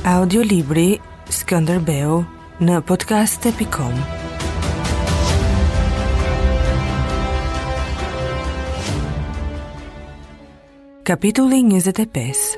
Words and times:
Audiolibri 0.00 0.96
Skënderbeu 1.28 2.22
në 2.64 2.78
podcast.com 2.88 3.92
Kapitulli 11.10 11.60
25 11.68 12.48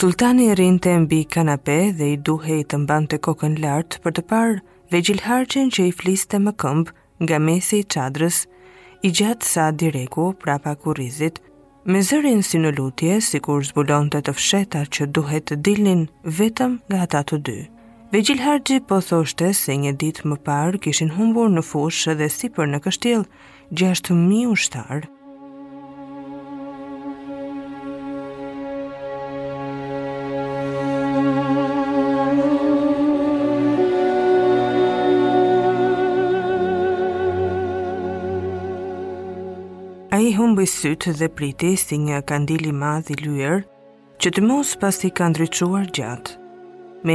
Sultani 0.00 0.44
të 0.80 0.92
mbi 1.02 1.16
kanape 1.28 1.74
dhe 1.98 2.06
i 2.12 2.16
duhej 2.28 2.62
të 2.72 2.78
mbante 2.84 3.18
kokën 3.26 3.56
lartë 3.64 3.98
për 4.04 4.14
të 4.18 4.22
parë 4.30 4.54
Vegjil 4.94 5.18
Harqen 5.26 5.68
që 5.76 5.84
i 5.88 5.92
fliste 5.98 6.40
më 6.40 6.54
këmbë 6.62 6.94
nga 7.26 7.40
mesi 7.48 7.82
i 7.82 7.86
qadrës, 7.94 8.38
i 9.04 9.10
gjatë 9.18 9.48
sa 9.50 9.66
direku 9.82 10.30
prapa 10.44 10.72
kurizit, 10.80 11.42
me 11.84 12.00
zërin 12.00 12.40
si 12.42 12.56
në 12.62 12.72
lutje, 12.78 13.18
si 13.28 13.42
kur 13.44 13.60
zbulon 13.68 14.08
të 14.14 14.22
të 14.30 14.36
fsheta 14.38 14.86
që 14.88 15.10
duhet 15.18 15.50
të 15.52 15.60
dilnin 15.68 16.08
vetëm 16.40 16.80
nga 16.88 17.04
ata 17.04 17.20
të 17.22 17.42
dy. 17.50 17.58
Vegjil 18.16 18.40
Harqi 18.46 18.80
po 18.88 19.02
thoshte 19.04 19.52
se 19.60 19.76
një 19.84 19.92
ditë 20.00 20.24
më 20.32 20.40
parë 20.48 20.80
kishin 20.86 21.12
humbur 21.18 21.52
në 21.52 21.60
fushë 21.74 22.16
dhe 22.22 22.32
si 22.38 22.48
për 22.56 22.72
në 22.72 22.80
kështjel 22.88 23.28
6.000 23.84 24.48
ushtarë, 24.56 25.04
humbi 40.60 40.68
sytë 40.68 41.12
dhe 41.18 41.26
priti 41.32 41.68
si 41.80 41.96
një 41.98 42.16
kandili 42.28 42.68
madh 42.76 43.08
i 43.08 43.16
lyer, 43.16 43.62
që 44.20 44.28
të 44.30 44.42
mos 44.44 44.74
pasi 44.82 45.08
ka 45.16 45.30
ndryquar 45.32 45.86
gjatë. 45.96 46.34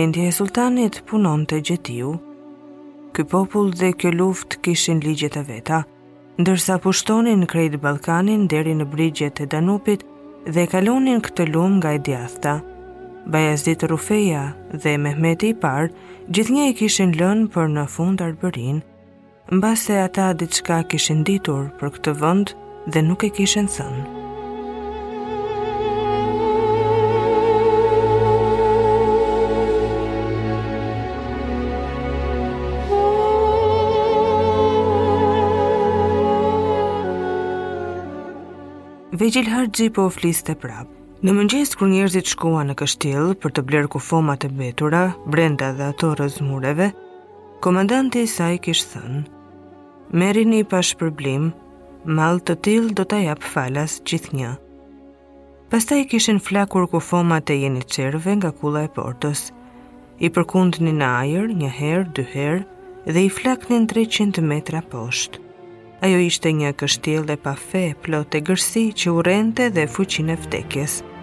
ndje 0.10 0.24
e 0.28 0.32
sultanit 0.34 0.96
punon 1.06 1.44
të 1.46 1.60
gjetiu. 1.68 2.16
Ky 3.14 3.22
popull 3.32 3.70
dhe 3.78 3.92
kjo 4.02 4.10
luft 4.18 4.58
kishin 4.66 5.00
ligjet 5.06 5.38
e 5.38 5.44
veta, 5.52 5.84
ndërsa 6.42 6.80
pushtonin 6.82 7.46
krejt 7.52 7.78
Balkanin 7.86 8.48
deri 8.50 8.74
në 8.76 8.86
brigjet 8.94 9.38
e 9.40 9.46
Danupit 9.54 10.02
dhe 10.54 10.66
kalonin 10.74 11.22
këtë 11.22 11.46
lum 11.54 11.78
nga 11.78 11.94
e 11.94 12.00
djathta. 12.02 12.56
Bajazit 13.32 13.84
Rufeja 13.92 14.44
dhe 14.82 14.98
Mehmeti 14.98 15.54
i 15.54 15.60
parë 15.62 15.94
gjithnje 16.34 16.66
i 16.70 16.74
kishin 16.82 17.14
lën 17.20 17.46
për 17.54 17.68
në 17.78 17.86
fund 17.96 18.22
arberin, 18.26 18.82
mbase 19.54 19.94
ata 20.02 20.34
diçka 20.34 20.82
kishin 20.90 21.22
ditur 21.30 21.70
për 21.80 21.90
këtë 21.96 22.14
vëndë, 22.22 22.58
dhe 22.92 23.02
nuk 23.02 23.22
e 23.24 23.30
kishen 23.34 23.68
sënë. 23.70 24.14
Vigil 39.16 39.48
Hargjipov 39.48 40.12
fliste 40.20 40.54
prapë. 40.60 40.92
Në 41.26 41.34
mëngjes 41.34 41.70
kër 41.80 41.88
njerëzit 41.90 42.28
shkua 42.30 42.62
në 42.68 42.74
kështilë 42.78 43.38
për 43.42 43.54
të 43.56 43.62
blerë 43.66 43.90
kufomat 43.96 44.44
e 44.46 44.50
betura, 44.52 45.06
brenda 45.26 45.72
dhe 45.74 45.88
ato 45.94 46.12
rëzmureve, 46.20 46.90
komandanti 47.64 48.26
i 48.28 48.34
saj 48.36 48.60
kishë 48.66 48.88
thënë. 48.92 49.22
"Merrini 50.12 50.60
një 50.60 50.68
pash 50.74 50.92
Malë 52.06 52.42
të 52.46 52.54
tilë 52.66 52.90
do 52.94 53.04
të 53.10 53.18
japë 53.24 53.50
falas 53.52 53.96
gjithë 54.06 54.36
një. 54.38 54.50
Pasta 55.72 55.96
i 55.98 56.04
kishin 56.06 56.38
flakur 56.38 56.86
ku 56.92 57.00
foma 57.02 57.40
të 57.42 57.56
jeni 57.64 57.82
qerve 57.96 58.36
nga 58.38 58.52
kula 58.60 58.84
e 58.86 58.90
portës. 58.98 59.48
I 60.26 60.30
përkundni 60.36 60.94
në 61.00 61.08
ajer 61.22 61.48
një 61.62 61.72
herë, 61.80 62.14
dy 62.14 62.28
herë 62.36 63.10
dhe 63.16 63.26
i 63.26 63.32
flaknin 63.40 63.90
300 63.96 64.46
metra 64.54 64.84
poshtë. 64.94 65.40
Ajo 66.06 66.22
ishte 66.30 66.54
një 66.54 66.76
kështjel 66.78 67.26
dhe 67.26 67.40
pa 67.42 67.56
fe, 67.58 67.86
plot 68.06 68.38
e 68.38 68.44
gërsi 68.52 68.86
që 69.02 69.18
urente 69.22 69.70
dhe 69.74 69.90
fuqin 69.98 70.30
e 70.30 70.38
vdekjesë. 70.46 71.15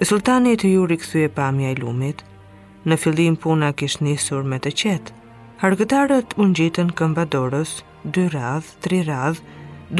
E 0.00 0.04
sultani 0.04 0.56
të 0.58 0.70
ju 0.72 0.84
rikëthuje 0.90 1.28
pamja 1.36 1.68
i 1.70 1.76
lumit, 1.78 2.24
në 2.88 2.96
fillim 3.00 3.36
puna 3.40 3.68
kishë 3.78 4.02
njësur 4.06 4.48
me 4.52 4.58
të 4.58 4.72
qetë. 4.82 5.12
Hargëtarët 5.62 6.34
unë 6.42 6.58
gjitën 6.58 6.88
këmbadorës, 6.98 7.74
dy 8.04 8.24
radhë, 8.32 8.72
tri 8.86 8.98
radhë, 9.06 9.44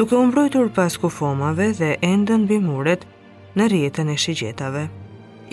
duke 0.00 0.18
umbrojtur 0.18 0.72
pas 0.74 0.96
kufomave 0.98 1.68
dhe 1.78 1.92
endën 2.10 2.46
bimuret 2.50 3.06
në 3.54 3.68
rjetën 3.72 4.10
e 4.10 4.18
shigjetave. 4.24 4.84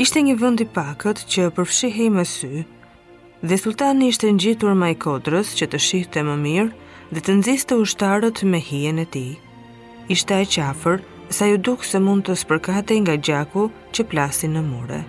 Ishte 0.02 0.24
një 0.26 0.38
vënd 0.42 0.66
i 0.66 0.68
pakët 0.80 1.22
që 1.36 1.52
përfshihej 1.60 2.10
me 2.18 2.26
sy, 2.32 2.66
dhe 3.46 3.58
sultani 3.62 4.10
ishte 4.16 4.30
në 4.32 4.42
gjitur 4.48 4.74
majkodrës 4.82 5.54
që 5.62 5.70
të 5.76 5.82
shihte 5.90 6.24
më 6.32 6.36
mirë 6.46 7.14
dhe 7.14 7.24
të 7.28 7.38
nëzistë 7.38 7.78
ushtarët 7.86 8.42
me 8.54 8.60
hien 8.74 9.02
e 9.02 9.06
ti. 9.06 9.26
Ishte 10.18 10.42
e 10.44 10.50
qafër, 10.58 11.02
sa 11.32 11.48
ju 11.48 11.58
dukë 11.64 11.88
se 11.88 12.00
mund 12.04 12.28
të 12.28 12.36
spërkate 12.44 12.98
nga 13.04 13.16
gjaku 13.24 13.68
që 13.96 14.06
plasin 14.12 14.56
në 14.60 14.64
mure. 14.68 15.02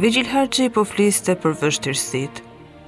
Vigjil 0.00 0.30
Harqi 0.32 0.70
po 0.72 0.84
fliste 0.88 1.34
për 1.42 1.56
vështirësit, 1.60 2.38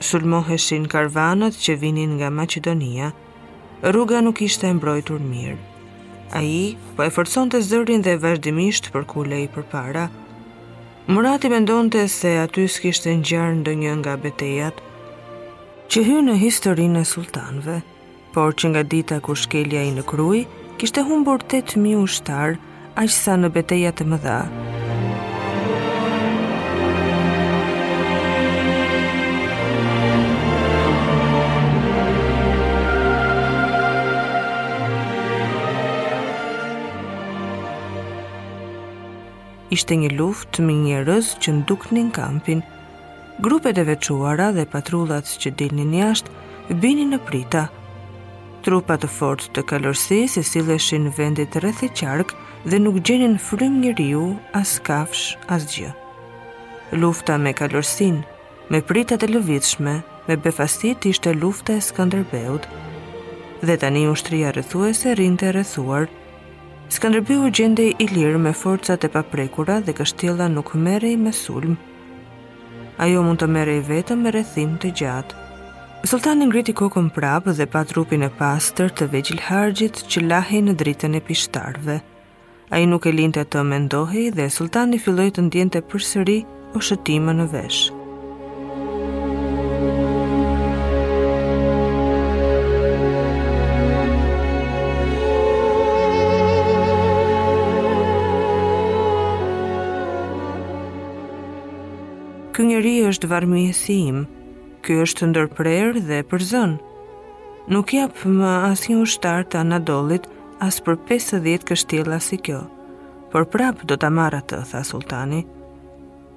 sulmoheshin 0.00 0.86
karvanët 0.94 1.58
që 1.60 1.76
vinin 1.82 2.14
nga 2.20 2.30
Macedonia, 2.32 3.10
rruga 3.92 4.22
nuk 4.24 4.40
ishte 4.48 4.70
mbrojtur 4.78 5.20
mirë. 5.28 5.60
A 6.34 6.40
i 6.42 6.76
po 6.96 7.04
e 7.04 7.10
forcon 7.14 7.50
të 7.52 7.58
zërin 7.68 8.00
dhe 8.04 8.14
vazhdimisht 8.20 8.86
për 8.94 9.04
kule 9.12 9.42
i 9.44 9.48
për 9.52 9.66
para. 9.72 10.06
Murati 11.12 11.50
mendonte 11.52 12.00
të 12.06 12.12
se 12.14 12.32
aty 12.44 12.64
s'kishtë 12.74 13.12
në 13.18 13.26
gjarë 13.30 13.58
në 13.58 13.74
një 13.82 13.92
nga 14.00 14.14
betejat, 14.24 14.80
që 15.92 16.04
hynë 16.08 16.24
në 16.30 16.36
historinë 16.46 17.02
e 17.04 17.08
sultanve, 17.14 17.76
por 18.36 18.56
që 18.58 18.72
nga 18.72 18.84
dita 18.96 19.20
kur 19.26 19.36
shkelja 19.44 19.84
i 19.90 19.96
në 19.98 20.06
kruj, 20.14 20.46
kishtë 20.80 21.04
e 21.04 21.08
humbur 21.10 21.44
të 21.52 21.60
të 21.68 21.84
mi 21.84 21.92
ushtarë, 22.00 22.56
ashtë 23.04 23.18
sa 23.22 23.36
në 23.42 23.52
betejat 23.58 24.00
e 24.00 24.08
më 24.14 24.22
dhaë. 24.24 24.80
ishte 39.72 39.96
një 39.96 40.10
luftë 40.18 40.64
me 40.68 40.74
njerëz 40.76 41.30
që 41.44 41.52
nduknin 41.60 42.10
kampin. 42.14 42.60
Grupet 43.44 43.78
e 43.80 43.86
veçuara 43.88 44.50
dhe 44.56 44.66
patrullat 44.68 45.28
që 45.40 45.52
dilnin 45.60 45.94
jashtë 45.96 46.76
bini 46.82 47.06
në 47.08 47.18
prita. 47.28 47.62
Trupat 48.66 49.00
të 49.02 49.10
fortë 49.16 49.48
të 49.56 49.64
kalorësisë 49.70 50.36
se 50.36 50.42
silleshin 50.50 51.08
vendit 51.16 51.56
rreth 51.64 51.80
e 51.82 51.88
qark 51.98 52.34
dhe 52.68 52.78
nuk 52.84 53.00
gjenin 53.08 53.38
frym 53.46 53.80
njeriu, 53.80 54.26
as 54.60 54.76
kafsh, 54.86 55.34
as 55.56 55.64
gjë. 55.72 55.90
Lufta 57.00 57.38
me 57.40 57.54
kalorësin, 57.58 58.20
me 58.70 58.82
pritat 58.90 59.24
e 59.24 59.28
lëvitshme, 59.32 59.94
me 60.28 60.34
befasit 60.44 61.08
ishte 61.10 61.32
lufta 61.40 61.78
e 61.80 61.82
Skanderbeut, 61.88 62.68
dhe 63.66 63.74
tani 63.82 64.04
ushtria 64.12 64.52
rrethuese 64.52 65.16
rinte 65.18 65.48
rrethuar 65.52 66.06
Skënderbeu 66.92 67.46
gjendej 67.56 67.94
i 68.02 68.04
lirë 68.04 68.36
me 68.38 68.50
forcat 68.52 69.04
e 69.06 69.08
paprekura 69.08 69.78
dhe 69.84 69.94
kështjella 69.96 70.44
nuk 70.52 70.74
merrej 70.76 71.14
me 71.16 71.30
sulm. 71.32 71.78
Ajo 73.00 73.22
mund 73.24 73.40
të 73.40 73.48
merrej 73.54 73.78
vetëm 73.88 74.20
me 74.26 74.32
rrethim 74.34 74.74
të 74.82 74.90
gjatë. 75.00 75.38
Sultani 76.12 76.50
ngriti 76.50 76.74
kokën 76.82 77.08
prapë 77.16 77.54
dhe 77.60 77.68
pa 77.74 77.82
trupin 77.88 78.26
e 78.26 78.28
pastër 78.42 78.92
të 78.92 79.08
vegjil 79.14 79.40
hargjit 79.48 80.02
që 80.10 80.24
lahej 80.28 80.60
në 80.68 80.76
dritën 80.82 81.16
e 81.16 81.24
pishtarve. 81.30 81.96
Ai 82.76 82.84
nuk 82.92 83.08
e 83.08 83.14
linte 83.16 83.46
të 83.48 83.64
mendohi 83.72 84.26
dhe 84.36 84.50
sultani 84.58 85.00
filloj 85.00 85.30
të 85.38 85.48
ndjente 85.48 85.80
përsëri 85.92 86.38
o 86.76 86.84
shëtima 86.84 87.32
në 87.40 87.48
veshë. 87.56 88.01
është 103.12 103.28
varmyesi 103.30 103.96
im. 104.10 104.20
Ky 104.84 104.96
është 105.04 105.28
ndërprer 105.32 105.98
dhe 106.08 106.18
përzën. 106.30 106.72
Nuk 107.74 107.92
jap 107.94 108.16
më 108.40 108.52
asnjë 108.72 108.98
ushtar 109.04 109.44
të 109.52 109.60
Anadolit 109.62 110.24
as 110.66 110.80
për 110.86 110.96
50 111.10 111.66
kështjela 111.68 112.18
si 112.28 112.40
kjo. 112.46 112.62
Por 113.32 113.46
prap 113.52 113.84
do 113.88 113.96
ta 113.96 114.10
marr 114.18 114.40
atë, 114.40 114.62
tha 114.72 114.82
sultani. 114.88 115.42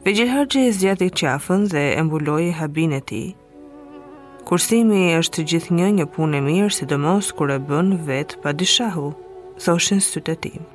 Vegjelharxhi 0.06 0.68
e 0.70 0.76
zgjati 0.78 1.10
qafën 1.22 1.66
dhe 1.74 1.84
e 1.98 2.04
mbuloi 2.06 2.52
habin 2.60 2.94
e 2.94 3.02
tij. 3.10 3.32
Kursimi 4.46 5.02
është 5.18 5.48
gjithë 5.50 5.76
një 5.80 5.90
një 5.98 6.06
punë 6.16 6.44
mirë, 6.50 6.70
sidomos 6.78 7.34
kur 7.40 7.50
e 7.58 7.58
bën 7.70 7.92
vetë 8.12 8.40
pa 8.46 8.54
dishahu, 8.62 9.10
thoshin 9.66 10.02
sytë 10.12 10.26
të 10.36 10.40
timë. 10.46 10.70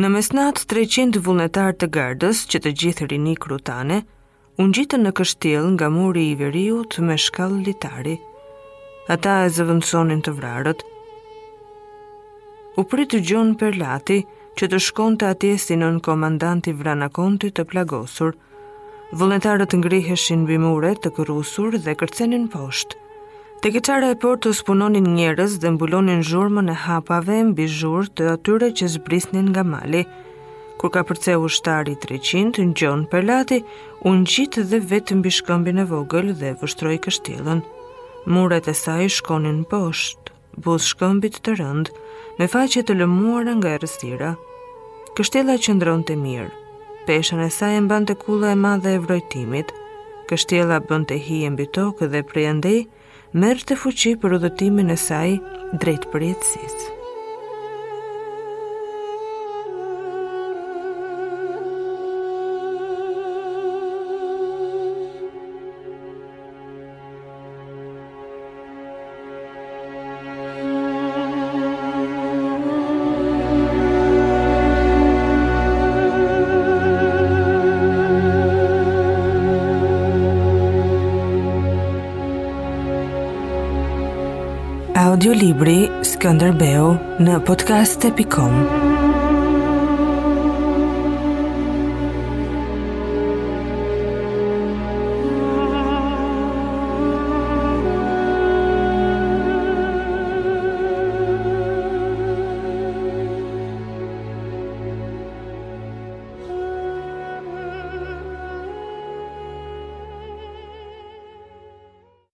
Në 0.00 0.08
mesnat 0.14 0.60
300 0.72 1.20
vullnetar 1.24 1.74
të 1.80 1.86
gardës 1.94 2.38
që 2.52 2.58
të 2.64 2.70
gjithë 2.82 3.06
rini 3.10 3.32
krutane, 3.44 3.96
unë 4.64 4.74
gjithë 4.76 5.00
në 5.02 5.10
kështil 5.18 5.66
nga 5.74 5.90
muri 5.96 6.22
i 6.30 6.36
veriut 6.42 6.96
me 7.08 7.16
shkallë 7.24 7.58
litari. 7.66 8.14
Ata 9.16 9.34
e 9.44 9.50
zëvëndsonin 9.56 10.22
të 10.28 10.34
vrarët. 10.38 10.84
U 12.80 12.86
pritë 12.92 13.20
gjonë 13.32 13.58
për 13.64 13.76
lati 13.82 14.18
që 14.60 14.70
të 14.72 14.80
shkon 14.86 15.20
të 15.20 15.28
atjesin 15.34 15.84
në 15.84 15.92
në 15.98 16.02
komandanti 16.08 16.74
vranakonti 16.80 17.52
të 17.58 17.66
plagosur, 17.74 18.32
vullnetarët 19.20 19.76
ngriheshin 19.82 20.48
bimure 20.52 20.94
të 21.04 21.12
kërusur 21.18 21.76
dhe 21.88 21.98
kërcenin 22.04 22.48
poshtë. 22.56 22.98
Te 23.60 23.68
e 23.68 23.82
raportus 24.00 24.62
punonin 24.66 25.04
njerëz 25.18 25.52
dhe 25.60 25.70
mbulonin 25.74 26.22
zhurmën 26.28 26.70
e 26.72 26.74
hapave 26.84 27.36
mbi 27.48 27.64
zhurmë 27.78 28.12
të 28.16 28.28
atyre 28.34 28.68
që 28.78 28.86
zbrisnin 28.92 29.48
nga 29.52 29.64
mali. 29.72 30.00
Kur 30.80 30.88
ka 30.94 31.02
përce 31.08 31.34
u 31.36 31.44
shtari 31.56 31.92
300, 32.04 32.64
në 32.64 32.72
gjonë 32.80 33.08
për 33.12 33.26
lati, 33.30 33.58
unë 34.08 34.28
qitë 34.32 34.64
dhe 34.70 34.78
vetë 34.94 35.18
mbi 35.18 35.28
shkëmbin 35.38 35.82
e 35.82 35.84
vogël 35.90 36.32
dhe 36.40 36.54
vështroj 36.62 36.96
kështilën. 37.06 37.60
Muret 38.36 38.64
e 38.64 38.72
saj 38.80 39.10
shkonin 39.18 39.60
poshtë, 39.74 40.32
buz 40.66 40.86
shkëmbit 40.94 41.42
të 41.44 41.58
rënd, 41.60 41.92
me 42.40 42.48
faqe 42.54 42.80
të 42.88 42.96
lëmuara 43.02 43.58
nga 43.60 43.74
erës 43.76 43.98
tira. 44.04 44.30
që 45.20 45.72
ndronë 45.76 46.06
të 46.08 46.14
mirë, 46.24 46.50
peshën 47.10 47.40
e 47.44 47.50
saj 47.60 47.76
e 47.76 47.80
mban 47.84 48.04
të 48.08 48.14
kula 48.24 48.52
e 48.52 48.54
madhe 48.66 48.90
e 48.96 49.02
vrojtimit, 49.04 49.68
kështila 50.32 50.80
bënd 50.88 51.08
të 51.12 51.16
hi 51.28 51.42
e 51.44 51.50
mbi 51.52 51.66
tokë 51.76 52.08
dhe 52.14 52.20
prejendej, 52.32 52.80
mërë 53.38 53.62
të 53.68 53.76
fuqi 53.82 54.12
për 54.24 54.34
udhëtimin 54.38 54.90
e 54.94 54.96
saj 55.04 55.28
drejt 55.84 56.08
për 56.14 56.26
jetësisë. 56.30 56.99
audio 85.00 85.32
libri 85.32 85.80
Skanderbeu 86.04 86.92
në 87.24 87.40
podcast.com 87.48 88.88